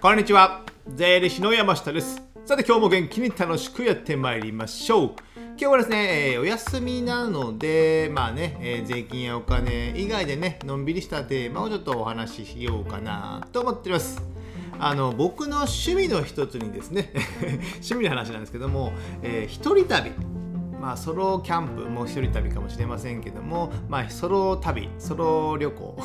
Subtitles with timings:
[0.00, 0.62] こんにちは。
[0.94, 2.22] 税理士の山下です。
[2.44, 5.14] さて今日も元気に楽しくやってまいりましょう。
[5.36, 14.22] 今日はですね、えーお休みなのでまあね、えー税金やお金以外でねのんびりしたテーマをちょっとお話ししようかなと思っております。
[14.78, 17.12] あの僕の趣味の一つにですね
[17.82, 20.12] 趣味の話なんですけども、えー一人旅。
[20.80, 25.96] まあ、ソロキャンプもう一人旅かもしれませんけども、まあ、ソロ旅ソロ旅行。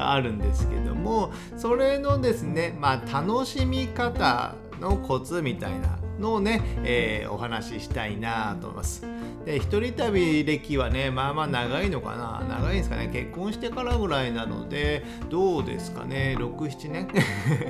[0.00, 9.06] があるんですけどもそれのですね、まあ、楽しみ方のコツみたいなのをね、えーお話ししたいなと思います。
[9.46, 12.44] で一人旅歴はねまあまあ長いのかな？
[12.46, 13.08] 長いんですかね？
[13.08, 17.08] 結婚してからぐらいなのでどうですかね？67年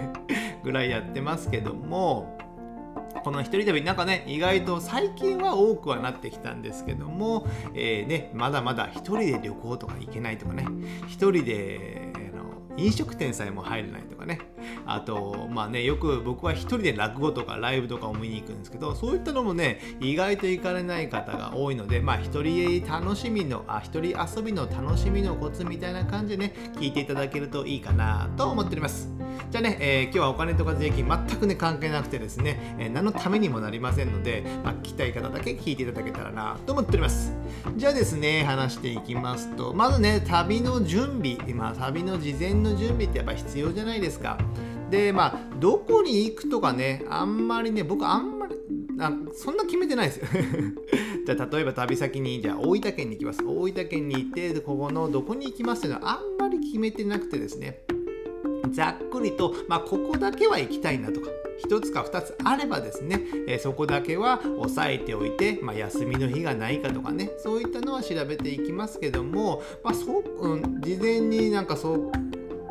[0.64, 2.36] ぐらいやってますけども
[3.22, 10.66] この一人旅なんかね意外と最近は多くはなってきたんですけども、えーね、まだまだ一人で旅行とか行けないとかね
[11.06, 12.12] 一人で
[12.80, 14.40] 飲食店さえも入れないとかね。
[14.86, 29.10] あとまあねよく僕は一人で落語とかライブとかを見に行くんですけどそういったのもね意外と行かれない方が多いのでまあ一人楽しみのあ一人遊びの楽しみのコツみたいな感じでね聞いていただけるといいかなと思っております。
[29.50, 37.32] じゃあね、えー今日はお金とか税金全くね関係なくてですね、えー何のためにもなりませんので、まあ、聞きたい方だけ聞いていただけたらなと思っております。
[37.76, 44.38] じゃあですね話していきますとまずね旅の準備まあ旅の事前の準備ってやっぱ必要じゃないですか。
[44.90, 48.56] でまあどこに行くとかねあんまりね僕あんまり
[48.98, 50.26] あそんな決めてないですよ。
[51.26, 53.42] じゃあ例えば旅先にじゃあ大分県に行きます。
[53.44, 57.82] 大分県に行ってここのどこに行きますっていうのはあんまり決めてなくてですね。
[58.72, 61.30] ざっくりと、まあ、ここだけは行きたいなとか
[61.68, 72.12] 1つか2つあればですね、えーそこだけは押さえておいて、まあ、休みの日がないかとかねそういったのは調べていきますけども、まあそううん、事前になんかそう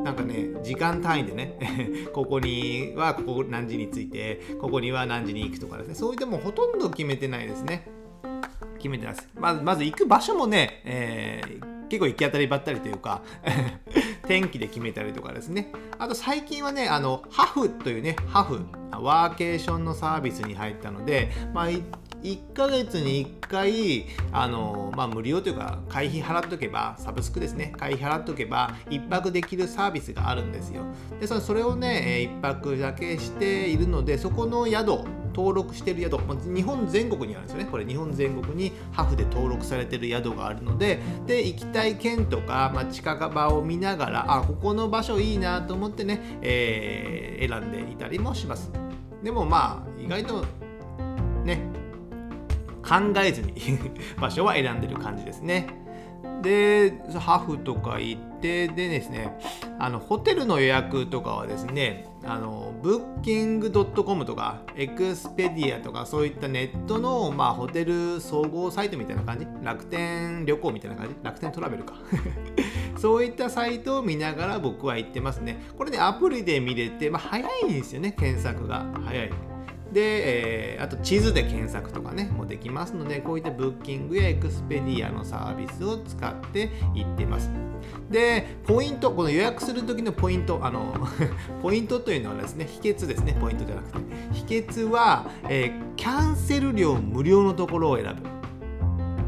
[0.04, 1.58] なんかね時間単位でね
[2.14, 5.96] ここにはここ何時に着いてここには何時に行くとかですね。
[5.96, 7.90] そういったもうほとんど決めてないですね。
[8.78, 9.30] 決めてないです。
[9.36, 13.24] まずまず行く場所もね、えー結構行き当たりばったりというか
[14.28, 15.72] 天気で決めたりとかですね。
[15.98, 18.60] あと最近はねあのハフというねハフ
[18.92, 21.68] ワーケーションのサービスに入ったのでまあ
[22.24, 27.74] 1ヶ月に1回あの、まあ、無料というか会費払っとけばサブスクですね。
[27.78, 30.84] 会費払っとけば1泊できるサービスがあるんですよ。
[31.20, 35.04] でそれそれをね1泊だけしているのでそこの宿
[35.34, 36.18] 登録してる宿
[36.54, 37.66] 日本全国にあるんですよね。
[37.70, 48.72] これ日本全国にハフで登録されてる宿があるのでで行きたい県とか、まあ、近場を見ながらあここの場所いいなと思ってね、えー選んでいたりもします。
[49.24, 50.46] でもまあ意外と
[51.44, 51.62] ね
[52.90, 53.54] 考えずに
[54.20, 55.68] 場所は選んでる感じですね。
[56.42, 59.38] でハフとか行ってでですね
[59.78, 69.48] あのホテルの予約とかはですねあのブッキングドットコムとかエクスペディアとかそういったネットの、まあ、ホテル総合サイトみたいな感じ？
[69.64, 71.16] 楽天旅行みたいな感じ？
[71.22, 71.96] 楽天トラベルか。
[72.98, 75.62] そういったサイトを見ながら僕は行ってますね。
[75.78, 78.86] これねアプリで見れて、まあ、早いんですよね検索が。
[79.06, 79.32] 早い。
[79.92, 87.50] で、えーあと地図で検索とかねもできますのでこういったブッキングやエクスペディアのサービスを使って行ってます。
[88.10, 90.94] でポイントこの予約する時のポイントあの
[91.62, 93.36] ポイントというのはですね秘訣ですね。
[93.40, 94.00] ポイントじゃなくて。
[94.32, 98.30] 秘訣は、えーキャンセル料無料のところを選ぶ。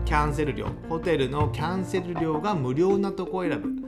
[0.05, 0.67] キャンセル料。
[0.87, 3.80] ホテルのキャンセル料が無料なとこを選ぶ。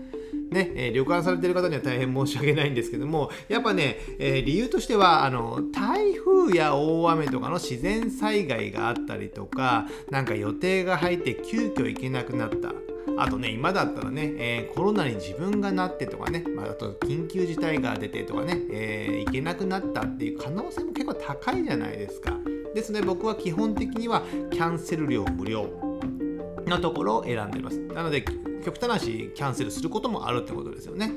[0.54, 12.74] ねえー旅館されてる方には大変申し訳ないんですけどもやっぱね、えー理由としてはあの台風や大雨とかの自然災害があったりとかなんか予定が入って急遽行けなくなった
[13.16, 22.34] あとね、今だったらね、えーコロナに自分がなってとかね、まあ、あと緊急事態が出てとかね、えー行けなくなったっていう可能性も結構高いじゃないですか。
[22.74, 25.68] ですので僕は基本的にはキャンセル料無料
[26.68, 27.80] のところを選んでいます。
[27.80, 28.24] なので、
[28.64, 31.12] 極端な話、キャンセルすることもあるってことですよね。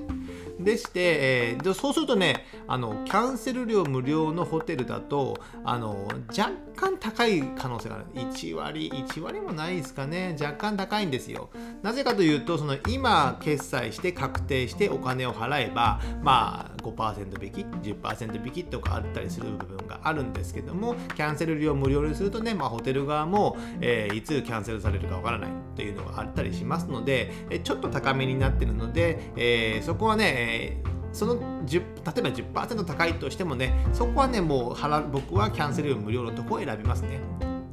[0.58, 8.04] でして、えーそうするとねあの、キャンセル料無料のホテルだとあの若干高い可能性がある。
[8.14, 10.36] 1割、1割もないですかね。
[10.40, 11.50] 若干高いんですよ。
[11.82, 17.60] なぜかというと、その今決済して確定してお金を払えば、まあ5%引き、
[17.92, 37.20] 10%引きとかあったりする部分があるんですけども、キャンセル料無料にするとね、まあ、ホテル側も、えーいつキャンセルされるかわからないというのがあったりしますので、ちょっと高めになってるので、えーそこはね、えーその10例えば10%高いとしてもねそこはねもう払僕はキャンセル料無料のとこを選びますね。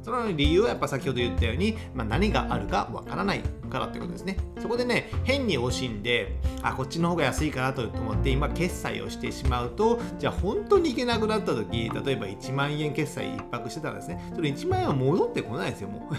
[0.02, 3.40] その理由はやっぱ先ほど言ったように、まあ、何があるかわからない
[3.70, 4.36] からってことですね。
[4.60, 14.32] そこでね変に惜しんであこっちの方が安いかなと思って今決済をしてしまうとじゃあ本当に行けなくなった時例えば1万円決済1泊してたらですね。
[14.34, 16.14] それ1万円は戻ってこないですよもう。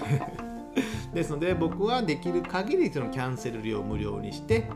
[1.13, 4.67] ですので僕はできる限りそのキャンセル料無料にして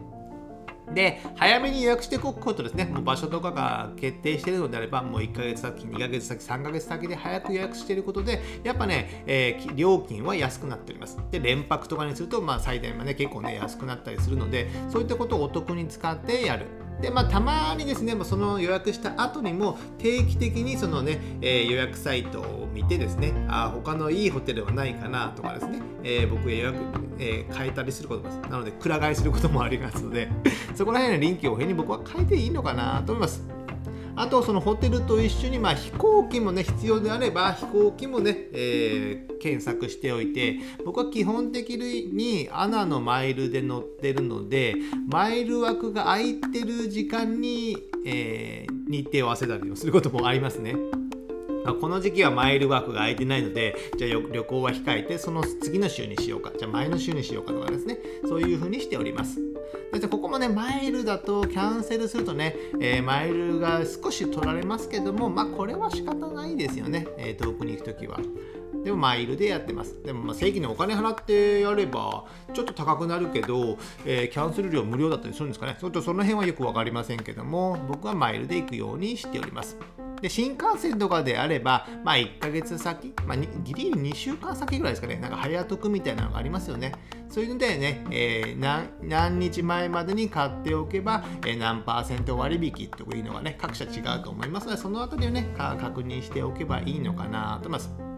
[0.94, 2.86] で、早めに予約しておくことですね。
[2.86, 11.18] もう場所とかが決定しているのであれば、もう1ヶ月先、2ヶ月先、3ヶ月先で早く予約していることで、やっぱね、えー、料金は安くなっております。
[11.31, 16.65] で、連泊とかにすると、まあ、最大まで、結構ね、安くなったりするので、そういったことをお得に使ってやる。
[17.01, 26.78] でまあ、たまにですね、その予約した後にも定期的にそのね、えー、予約サイトを見てですね、あ他のいいホテルはないかなとかですね、えー、僕予約、
[27.18, 30.28] えー、変えたりすることもなので、くら替えすることもありますので、
[30.75, 33.58] そこら辺の臨機応変に僕は変えていいのかなと思います。
[34.19, 44.75] あとそのホテルと一緒に、まあ、飛行機もね必要であれば飛行機もね、えー、検索しておいて僕は基本的にアナのマイルで乗ってるので
[45.07, 50.75] マイル枠が空いてる時間に、えー、日程を合わせたりすることもありますね。
[51.80, 59.49] この時期はマイル枠が空いてないので、じゃあ旅行は控えて、その次の週にしようか、じゃあ前の週にしようかとかですね、そういうふうにしております。
[60.00, 68.19] でここもね、マイルだとキャンセルするとね、えー、マイルが少し取られますけども、まあこれは仕方ないですよね、えー、遠くに行くときは。
[68.83, 70.01] でもマイルでやってます。
[70.04, 75.75] でもまあ正規にお金払ってやればちょっと高くなるけど、えー、キャンセル料無料だったりするんですかね。
[75.80, 79.77] ちょっとその辺はよく分かりませんけども、僕はマイルで行くようにしております。
[80.21, 86.94] で新幹線とかであれば、まあ、1ヶ月先、まあ、ギリギリ2週間先ぐらいですかね、なんか早得みたいなのがありますよね。
[87.30, 98.10] そういうのでね、えー、何何日前までに買っておけば、えー、何パーセント割引というのがね、各社違うと思いますので、そのあたりをね、確認しておけばいいのかなと思います。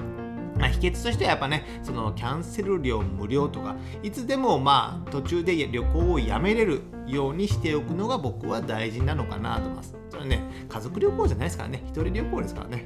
[0.57, 10.00] まあ、秘訣としてはやっぱね、そのキャンセル料無料とか、いつでもまあ途中で旅行をやめれるようにしておくのが僕は大事なのかなと思います。
[10.11, 12.85] それね、家族旅行じゃないですからね、一人旅行ですからね。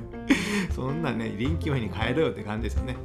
[0.74, 2.96] そんなね、臨機応変に帰ろうよって感じですよね。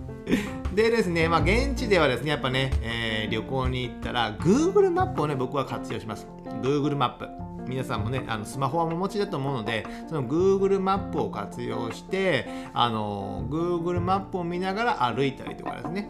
[0.73, 6.27] でですね、まあ、現地ではですね、やっぱね、えー、旅行に行ったら、Google マップをね、僕は活用します。
[6.61, 7.27] Google マップ。
[7.67, 16.09] 皆さんもね、あのスマホはお持ちだと思うので、その Google マップを活用して、あの Google マップを見ながら歩いたりとかですね、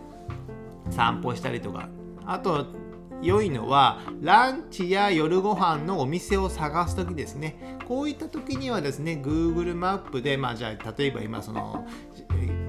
[0.90, 1.90] 散歩したりとか、
[2.26, 2.68] あと、
[3.22, 7.78] 良いのはランチや夜ご飯のお店を探す時ですね。
[7.88, 11.86] こういった時にはですね Google マップでまあじゃあ例えば今その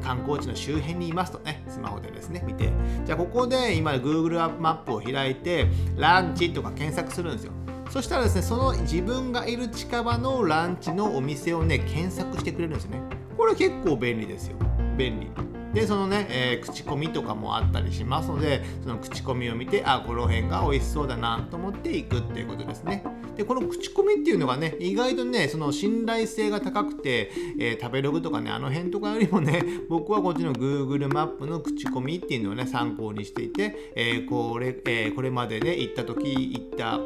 [0.03, 2.73] 観光地の周辺にいますとねスマホでですね見て。
[3.05, 7.53] じゃあここで今 Google マップを開いてランチとか検索するんですよ。
[7.91, 13.03] そしたらですねその自分がいる近場のランチのお店をね検索してくれるんですよね。
[13.37, 14.57] これ結構便利ですよ。
[14.97, 15.31] 便利。
[15.73, 23.05] でそのね、えー、口コミとかもあったりしますのでその口コミを見てあこの辺が美味しそうだなと思っていくっていうことですね
[23.37, 37.01] でこの口コミっていうのがね意外とねその信頼性が高くて、えー、食べログとかねあの辺とかよりもね 僕はこっちの Google マップの口コミっていうのをね参考にしていて、えー、これえー、これまでね行った時行った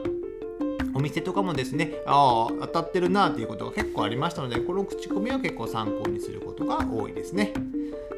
[0.94, 7.52] お店とかもですね、ああ、当たってるなっていうことが結構ありましたので、この口コミは結構参考にすることが多いですね。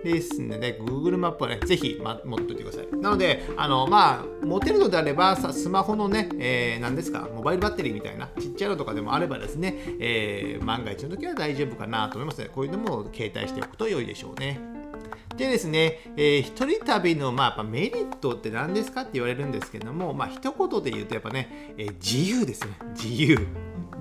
[0.05, 2.89] ですので、Google マップはね、ぜひ、ま、持っといてください。
[2.97, 14.61] なので、あの、まあ、持てるのであれば、さスマホのね、えー、何ですか、モバイルバッテリーみたいな、ちっちゃいのとかでもあればですね、えー、万が一の時は大丈夫かなと思いますので、こういうのも携帯しておくと良いでしょうね。
[15.37, 22.71] でですね、えー、一人旅の、まあ、やっぱメリットって何ですかって言われるんですけども、まあ、一言で言うとやっぱね、えー、自由ですね。
[22.97, 23.47] 自由。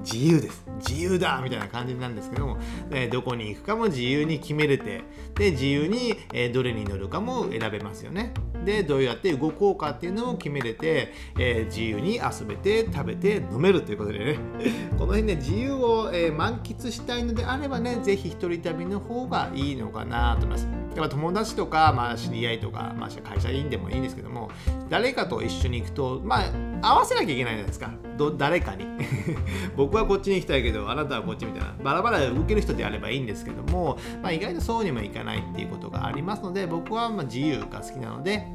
[0.04, 0.66] 自由です。
[0.80, 2.58] 自由だみたいな感じなんですけども、
[2.92, 5.04] えどこに行くかも自由に決めれて、
[5.36, 8.34] で、自由に、えどれに乗るかも選べますよね。
[8.66, 14.39] で、どうやって動こうかっていうのを決めれて、え、自由に遊べて、食べて、飲めるということでね、
[14.98, 20.68] この辺ね、自由を、え、満喫したいのであればね、ぜひ一人旅の方がいいのかなと思います。
[20.96, 24.50] やっぱ友達とか、まあ、知り合いとか、まあ、会社員でもいいんですけども、
[24.89, 27.91] 誰かと一緒に行くと、まあ、合わせなきゃいけないじゃないですか。
[28.17, 28.86] ど誰かに。
[29.75, 31.75] 僕はこっちに行きたいけど、あなたはこっちみたいな。
[31.84, 38.48] バラバラで動ける人であればいいんですけども、まあ、意外とそうにもいかないっていうことがありますので、僕はま自由が好きなので、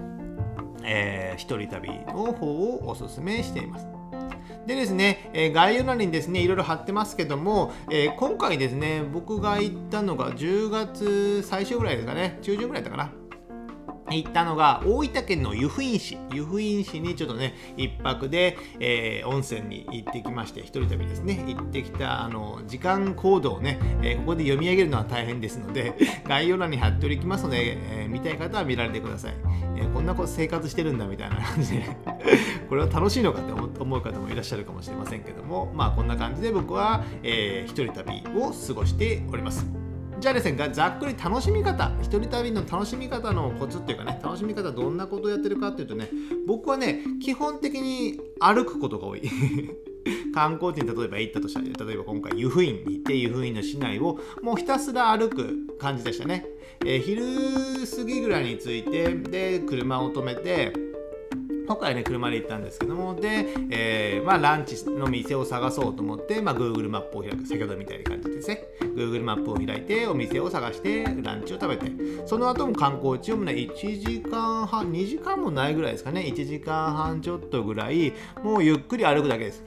[0.84, 3.86] えー、一人旅の方をおすすめしています。
[4.66, 13.21] でですね、えー、概要欄にですね、いろいろ貼ってますけども、えー、今回ですね、僕が行ったのが10月最初ぐらいですかね、中旬ぐらいだったかな。
[14.10, 16.18] 行ったのが大分県の湯布院市。
[16.32, 21.44] 湯布院市にちょっとね一泊で、えー、温泉に行ってきまして一人旅ですね。
[21.46, 25.94] 行ってきたあの時間行動をね、えー、ここで読み上げるのは大変ですので
[26.26, 29.34] 概要欄に貼っておきますので、えー、見たい方は見られてください、
[29.76, 31.84] えこんな生活してるんだみたいな感じで
[32.68, 39.81] これは楽しいのかって思う方もいらっしゃるかもしれませんけどもまあこんな感じで僕は、えー、一人旅を過ごしております。
[40.22, 46.08] じゃあですね、ざっくり楽しみ方、一人旅の楽しみ方のコツっていうかね、楽しみ方どんなことをやってるかっていうとね、
[46.46, 49.22] 僕はね、基本的に歩くことが多い。
[50.32, 56.46] 観光地に例えば行ったとしたら、例えば今回湯布院に行って湯布院の市内をもうひたすら歩く感じでしたね。
[56.86, 57.24] えー、昼
[57.84, 60.72] 過ぎぐらいに着いて、で、車を止めて、
[61.66, 68.64] 今回ね、車で行ったんですけども、で、えー、まあ、ランチの店を探そうと思って、まあ、Google マップを開く、先ほどみたいな感じですね。
[68.80, 71.90] Google マップを開いて、お店を探して、ランチを食べて、
[72.26, 79.64] その後も観光地をね、1時間半、2時間もないぐらいですかね、1時間半ちょっとぐらい、もうゆっくり歩くだけです。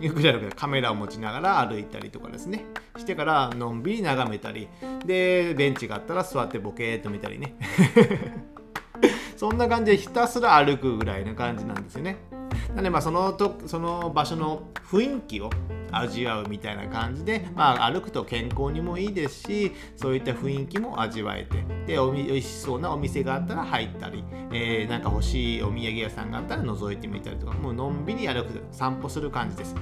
[0.00, 2.64] ゆっくり歩くカメラを持ちながら歩いたりとかですね。
[2.96, 4.68] してからのんびり眺めたり。
[5.04, 7.54] でベンチがあったら座ってボケーっと見たりね。
[9.42, 12.16] そんな感じでひたすら歩くぐらいな感じなんですよね。
[12.68, 15.50] なのでまあそのとその場所の雰囲気を
[15.90, 24.22] 味わうみたいな感じで、まあ、歩くと健康にもいいですしそういった雰囲気も味わえてでおいしそうなお店があったら入ったり、
[24.52, 29.74] えー、なんか欲しいお土産屋さんがあったら覗いてみたりとかもうのんびり歩く散歩する感じです。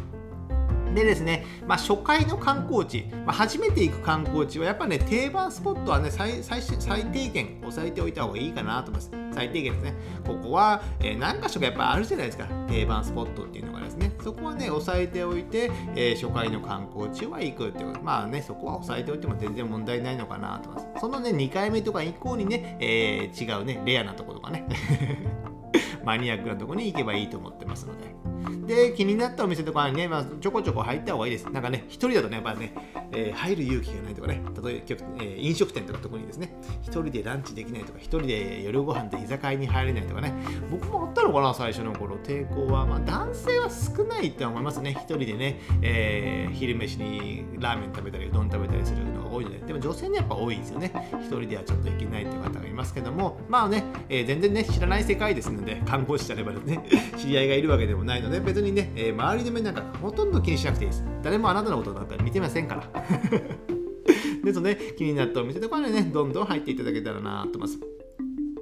[0.95, 9.11] でですね、まあ、初回の観光地、まあ、初めて行く観光地はやっぱね定番スポットはね最最最低限押さえておいた方がいいかなと思います。
[9.33, 9.95] 最低限ですね。
[10.27, 12.47] ここは、えー、何箇所かやっぱあるじゃないですか。
[12.69, 14.13] 定番スポットっていうのがですね。
[14.23, 21.01] そこはね押さえておいて、えー、初回の観光地は行くっていうまあねそこは押さえておいても全然問題ないのかなと思います。
[21.01, 24.67] そのね2回目とか以降にね、えー、違うねレアなところとかね。
[26.05, 28.30] マニアックなところに行けばいいと思ってますので。
[28.67, 31.45] で、気になったお店とかにね、まあ、ちょこちょこ入った方がいいです。
[31.51, 32.73] なんかね、一人だとね、やっぱね、
[33.13, 40.33] えー、入る勇気がないとかね、例えば、えー、飲食店とか特にですね、一人でランチできないとか、一人で夜ご飯で居酒屋に入れないとかね、
[40.71, 42.87] 僕もあったのかな、最初の頃、抵抗は。
[42.87, 44.93] まあ、男性は少ないって思いますね。
[44.93, 50.93] 一人でね、えー、昼飯にラーメン食べたり、うどん食べたりするのが多いので、でも女性にやっぱ多いですよね。
[51.21, 56.81] 一人ではちょっといけないっていう方がいますけども、まあね、えー、全然ね、知らない世界ですので、看護師であればね、
[57.17, 61.05] 知り合いがいるわけでもないので、ね別にね、えー、周りの目なんかほとんど気にしなくていいです。
[61.23, 62.89] 誰もあなたのことなんか見てませんから。
[64.43, 67.79] ですので、気になったお店とかにね、どんどん入っていただけたらなと思います。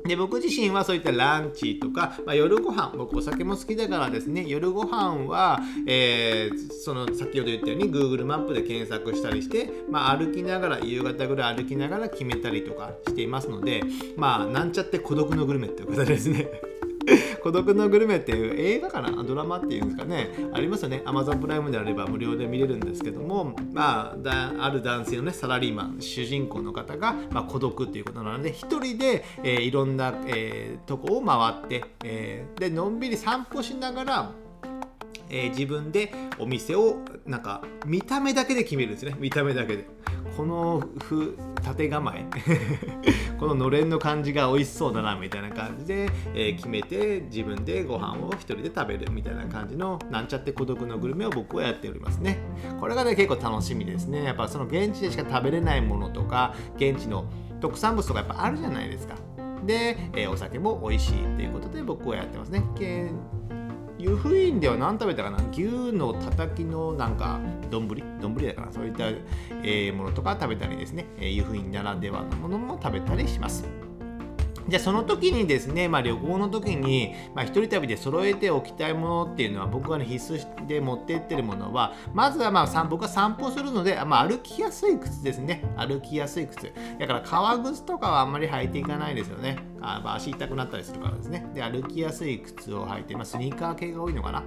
[0.08, 13.82] で僕自身はそういったランチとか、まあ、夜ご飯僕お酒も好きだからですね夜ご飯は、えー、その先ほど言ったように Google マップで検索したりして、まあ、歩きながら夕方ぐらい歩きながら決めたりとかしていますので
[14.16, 16.48] まあなんちゃって孤独のグルメっていう形ですね
[17.48, 19.10] 孤独のグルメっていう映画かな？
[19.24, 20.28] ドラマっていうんですかね？
[20.52, 21.00] ありますよね。
[21.06, 34.30] Amazon プライムであれば無料で見れるんですけどもまあある男性のねサラリーマン主人公の方が、まあ、孤独っていうことなので一人で、えー、いろんな、えー、とこを回って、えー、でのんびり散歩しながら
[35.30, 39.14] えー、自分でお店をなんか見た目だけで決めるんですね。
[39.18, 39.86] 見た目だけで。
[40.36, 42.24] このふ縦構え。
[43.38, 52.38] こののれんの感じが美味しそうだなみたいな感じで、えー、決めて自分でご飯を一人で食べるみたいな感じのなんちゃって孤独のグルメを僕はやっておりますね。
[52.80, 54.24] これがね結構楽しみですね。
[54.24, 57.24] やっぱその現地でしか食べれないものとか現地の
[57.60, 59.14] 特産物とかやっぱあるじゃないですか。
[59.66, 62.62] で、えー、お酒も美味しいということで僕はやってますね。
[63.98, 65.38] 湯布院では何食べたかな？
[65.50, 65.62] 牛
[65.92, 67.40] のたたきのなんか
[67.70, 67.88] 丼？
[68.20, 73.64] 丼だからそういった、えー、ものとか食べたりですね、湯布院ならではのものも食べたりします。
[74.68, 85.64] じゃあその時にですね、まあ、旅行の時に、まあ、一人旅で揃えておきたいものっていうのは僕が、ね、必須で持ってってるものはまずはまあ僕は散歩するので、まあ、歩きやすい靴ですね。
[85.76, 86.72] 歩きやすい靴。
[86.98, 89.58] だから革靴とかはあんまり履いていかないですよね。
[89.80, 91.46] あ、足痛くなったりするからですね。
[91.54, 94.42] で歩きやすい靴を履いて、まあ、スニーカー系が多いのかな。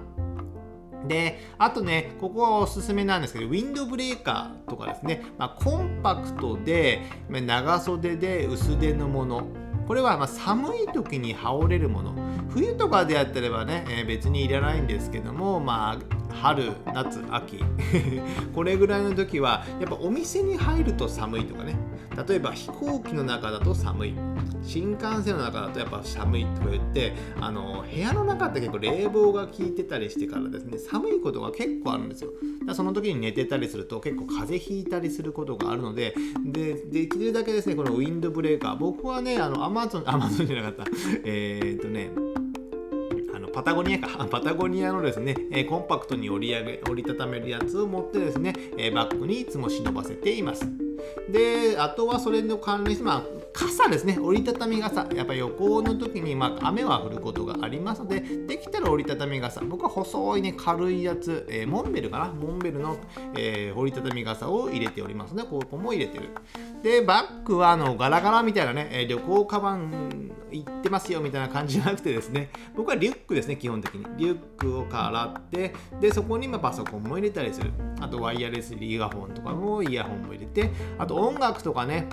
[1.06, 9.46] で、あとね、ここはおすすめなんですけど、ウィンドブレーカーとかですね、まあ、コンパクトで、長袖で薄手のもの、
[9.86, 12.14] これはま寒い時に羽織れるもの。
[12.50, 17.60] 冬とかであったればね、えー、別にいらないんですけどもまあ春夏秋。
[18.54, 21.76] これぐらいの時はやっぱお店に入ると寒いとかね。
[22.28, 24.14] 例えば飛行機の中だと寒い。
[24.62, 32.30] 新幹線の中だとやっぱ寒いとか言ってあの部屋の中って結構冷房が効いてたりしてからですね寒いことが結構あるんですよ。
[32.66, 38.76] だその時に寝てたりすると結構風邪ひいたりすることがあるのででできるだけですねこのウィンドブレーカー。
[38.76, 40.84] 僕はねあのアマゾンアマゾンじゃなかった。
[41.24, 42.10] え、っとね
[43.52, 50.66] パタゴニアか、 パタゴニアのですね、えコンパクトに折り上げ、折りたためるやつを持ってですね、えバッグにいつも忍ばせています。
[51.30, 55.06] で、あとはそれの関連して、まあ、傘ですね、折りたたみ傘。
[55.14, 59.60] やっぱり旅行の時に、まあ、雨は降ることがありますので、できたら折りたたみ傘。
[59.60, 62.96] 僕は細いね、軽いやつ、えー、モンベルかなモンベルの、
[63.36, 65.44] えー、折りたたみ傘を入れておりますね。
[65.44, 66.30] ここも入れてる。
[66.82, 74.04] で、バッグは、あの、ガラガラみたいなね、旅行カバン行ってますよみたいな感じじゃなくてですね、 僕はリュックですね、基本的に。
[74.16, 77.70] リュックをからって、で、そこにまパソコンも入れたりする。
[78.00, 82.08] あと、ワイヤレスイヤホンとかもイヤホンも入れて、あと音楽とかね、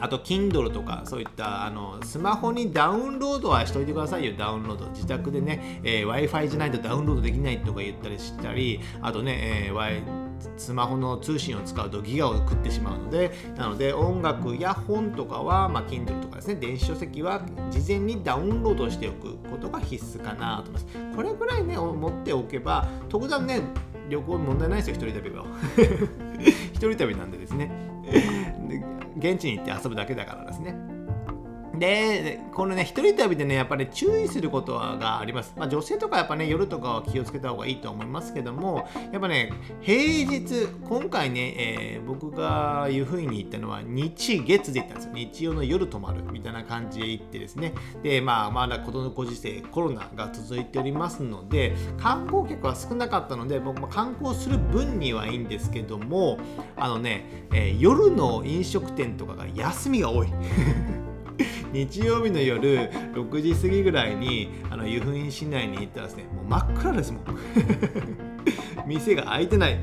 [0.00, 9.74] あと Kindle とかそういったあのスマホにダウンロードはしといてくださいよダウンロード自宅でね、えー、Wi-Fi じゃないとダウンロードできないとか言ったりしたりあとね、えー、
[10.56, 20.86] スマホの通信を使うとギガを食ってしまうのでなので音楽や本とかは、まあ、Kindle とかですね電子書籍は事前にダウンロードしておくことが必須かなと思います。
[21.16, 23.62] これぐらいね持っておけば特段ね
[24.08, 25.44] 旅行問題ないですよ一人旅は。
[26.72, 27.70] 一人旅なんでですね。
[29.18, 30.91] 現地に行って遊ぶだけだからですね。
[31.82, 35.52] で、このね、一人旅でね、やっぱり注意することがあります。
[35.56, 45.12] まあ、女性とかやっぱね、夜とかは気をつけた方がいいと思いますけども、やっぱね、平日、今回ね、えー、僕が湯布院に行ったのは日月で行ったんですよ。
[45.12, 47.74] 日曜の夜泊まるみたいな感じで行ってですね。
[48.04, 56.38] で、まあ、まだことのご時世、コロナが続いておりますので、観光客は少なかったので、僕も観光する分にはいいんですけども、
[56.76, 60.28] あのね、えー、夜の飲食店とかが休みが多い。
[61.72, 67.22] 日曜日の夜6時過ぎぐらいにあの湯布院市内に行ったらですねもう真っ暗ですもん。
[68.86, 69.78] 店が開いてない。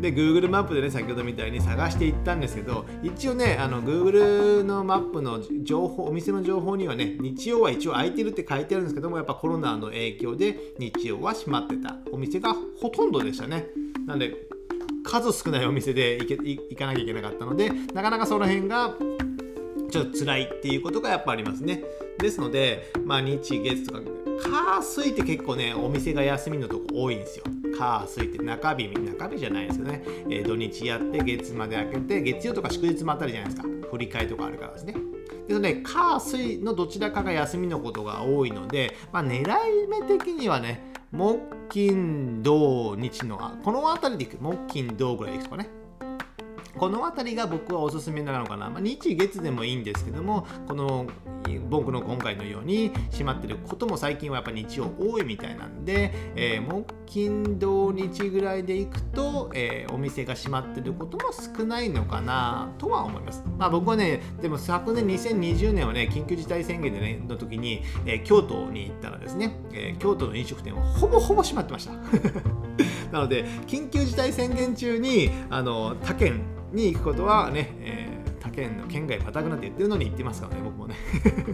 [0.00, 11.96] で Google マップでね先ほどみたいに探していったんですけど一応ねあの Google のマップの情報お店の情報にはね日曜は一応開いてるって書いてあるんですけどもやっぱコロナの影響で日曜は閉まってた。
[12.12, 13.68] お店がほとんどでしたね。
[14.06, 14.34] なんで
[15.02, 18.94] 数少ないお店で行け行かなきゃいけなかったのでなかなかその辺が
[19.96, 21.82] ちょっと辛いっていうことがやっぱありますね。
[22.18, 24.00] ですので、まあ、日月とか、
[24.42, 27.44] 火水って結構ね、お店が休みのとこ多いんですよ。
[27.78, 30.02] 火水って中日、中日じゃないですよね。
[30.28, 33.68] えー、土日やって月まで開けて、月曜とか祝日もあったりじゃないですか。
[33.90, 34.92] 振り替えとかあるからですね。
[34.92, 34.98] で
[35.48, 45.85] すので、火水のどちらかが休みのことが多いので、まあ、狙い目的にはね、木金土日の、この辺りでいく、木金土ぐらいいくとかね。
[46.78, 51.06] この辺りが僕はおすすめなのかな、まあ、日月でもいいんですけどもこの
[51.68, 63.44] 僕の今回のように閉まってることも最近はやっぱ日曜多いみたいなんで、えー、木金土日ぐらいで行くと、えー、お店が閉まってることも少ないのかなとは思います。
[63.58, 71.92] まあ僕はね、でも昨年2020年はね、緊急事態宣言でね、の時に、えー、京都に行ったらですね、えー、京都の飲食店はほぼほぼ閉まってました。
[73.12, 80.94] なので、緊急事態宣言中に、あの、他県に行くことはね、えー他県の県外またくなって言ってるのに行ってますからね、僕もね。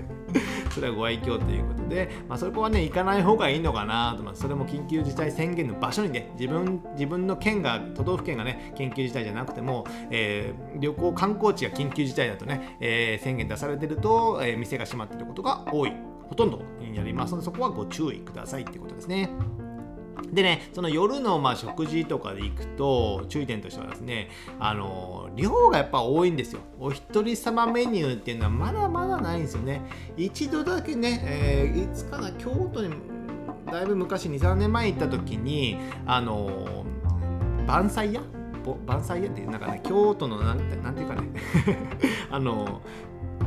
[0.71, 4.43] それはご愛嬌ということで、まあ、そこはね、行かない方がいいのかなとます。
[4.43, 15.93] それも緊急事態宣言の場所にね、自分自分の県が、都道府県がね、緊急事態じゃなくても、えー、旅行、観光地が緊急事態だとね、えー、宣言出されてると、えー、店が閉まってることが多い。
[16.29, 19.29] ほとんどになりますので、そこはご注意くださいということですね。
[20.33, 26.61] でね、その夜のまあ食事とかで行くと、注意点としてはですね、あの、量がやっぱ多いんですよ。
[26.79, 29.83] お一人様メニューっていうのはまだまだないんですよね。
[30.17, 32.95] 一度だけね、えー、いつかな、京都に、
[33.71, 36.85] だいぶ昔、2、3年前行った時に、あの、
[37.67, 38.23] 晩祭屋？
[38.87, 41.29] 晩祭屋っていう、なんかね、京都のなんて、なんていうかね、
[42.31, 42.81] あの、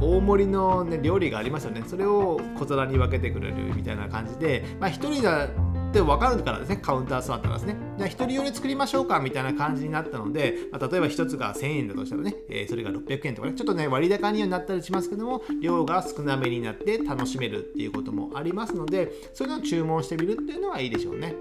[0.01, 1.83] 大盛りの、ね、料理がありますよね。
[1.85, 5.47] それを小皿に分けてくれるみたいな感じで、まあ、1人だ
[5.95, 7.77] って分かるからですね、カウンター座ったらですね。
[7.97, 21.33] じゃあ、1人用で作りましょうかみたいな感じになったので、まあ、例えば1つが1000円だとしたらね、えー、それが600円とかね、ちょっとね、割高にはなったりしますけども、量が少なめになって楽しめるっていうこともありますので、そういうのを注文してみるっていうのはいいでしょうね。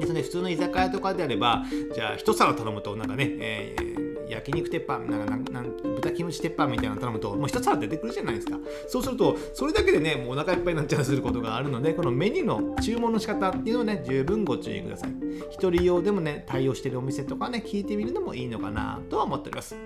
[0.00, 1.64] ですね、普通の居酒屋とかであれば、
[1.94, 4.03] じゃあ1皿頼むとなんかね、えー
[4.34, 8.58] 焼肉鉄板なんかなん豚キムチ鉄板みたいなの頼むともう一皿出てくるじゃないですか。
[8.88, 15.10] そうするとそれだけでねもうお腹いっぱいになっちゃうすることがあるのでこのメニューの注文の仕方っていうのをね十分ご注意ください。
[15.50, 19.76] 一人用でもね対応してるお店とかね聞いてみるのもいいのかなとは思っております。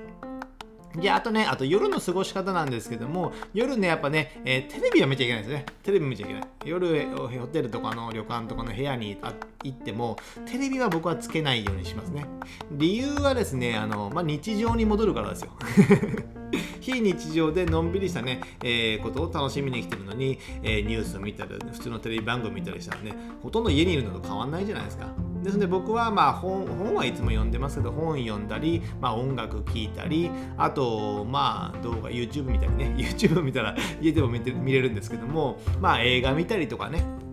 [0.96, 5.66] で、あとね、あと夜の過ごし方なんですけども、夜ね、やっぱね、えー、テレビは見ちゃいけないですね。
[5.83, 6.42] テレビ見ちゃいけない。
[6.64, 9.18] 夜、ホテルとかの旅館とかの部屋に
[9.64, 12.24] 行っても、テレビは僕はつけないようにしますね。
[12.72, 15.53] 理由はですね、あの、まあ、日常に戻るからですよ。
[16.81, 25.07] 非日常でのんびりしたね、えー、ことを楽しみに来てるのに、えー、ニュースを見たり、普通のテレビ番組見たりしたらね、ほとんど家にいるのと変わんないじゃないですか。
[25.42, 32.94] ですので僕はまあ本本はいつも読んでますけど本読んだり、まあ、音楽聴いたりあとまあ動画 YouTube 見たりね。
[32.98, 37.27] YouTube 見たら家でも見て見れるんですけどもまあ映画見たりとかね。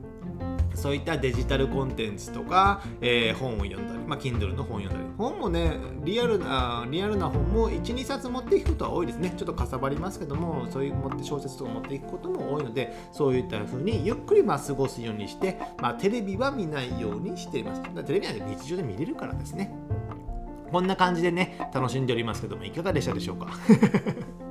[0.76, 9.34] そういったデジタルコンテンツとか、えー、本を読んだり、まあ、Kindle の本を読んだり、本もね、リアルな、リアルな本も1、2冊持っていくことは多いですね。
[9.36, 17.82] ちょっとかさばりますけども、そういう持って小説とか持っていくことも多いので、そういった風にゆっくりまあ過ごすようにして、まあ、テレビは見ないようにしています。
[18.04, 19.74] テレビは日常で見れるからですね。
[20.72, 23.48] こんな感じでね、楽しんでおりますけども、いかがでしたでしょうか？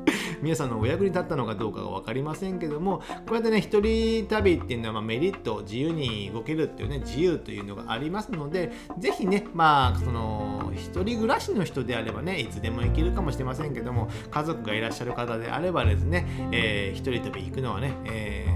[0.44, 18.46] 皆さんのお役に立ったのかどうかが分かりませんけどもこうやってね一人旅っていうのはまメリット自由に動けるっていうね自由というのがありますので是非ねまあその一人暮らしの人であればねいつでも行けるかもしれませんけども家族がいらっしゃる方であればですね、えー、一人旅行くのはね、え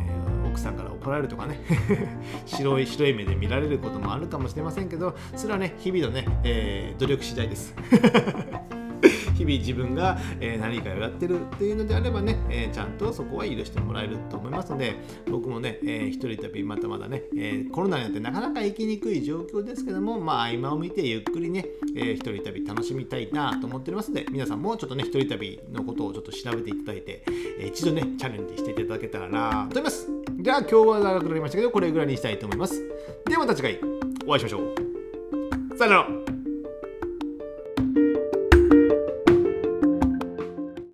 [0.45, 1.59] ー、奥さんから怒られるとかね
[2.45, 7.75] 白い白い目で見られることもあるかもしれませんけどそれはね日々のね、えー、努力次第です。
[9.49, 14.97] 々自分が、え何かをやってるっていうのであればね、えちゃんとそこは許してもらえると思いますので
[15.31, 27.25] 僕もね、えー、一人旅またまだね、えコロナによってなかなか行きにくい状況ですけどもまあ合間を見てゆっくりね、えー、一人旅楽しみたいなと思っておりますので皆さんもちょっとね一人旅のことをちょっと調べていただいて、
[27.59, 30.09] え一度ねチャレンジしていただけたらなと思います。
[30.41, 32.83] じゃあ今日は長くなりましたけどこれぐらいにしたいと思います。
[33.27, 33.81] ではまた次回
[34.27, 35.77] お会いしましょう。
[35.77, 36.38] さよなら。